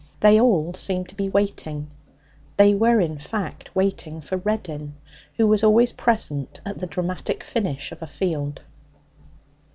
[0.21, 1.91] They all seemed to be waiting.
[2.57, 4.95] They were, in fact, waiting for Reddin,
[5.37, 8.63] who was always present at the dramatic finish of a field.